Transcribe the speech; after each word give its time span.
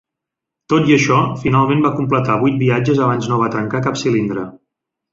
Tot 0.71 0.89
i 0.91 0.95
això, 0.95 1.17
finalment 1.43 1.85
va 1.87 1.93
completar 1.99 2.39
vuit 2.47 2.59
viatges 2.65 3.05
abans 3.09 3.31
no 3.33 3.41
va 3.45 3.55
trencar 3.59 3.87
cap 3.89 4.05
cilindre. 4.07 4.53